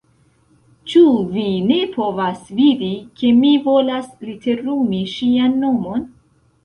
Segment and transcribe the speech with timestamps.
[0.93, 1.01] Ĉu
[1.33, 6.09] vi ne povas vidi, ke mi volas literumi ŝian nomon?